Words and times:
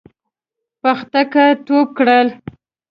پختکه 0.81 1.45
ټوپ 1.65 1.87
کړل. 1.97 2.27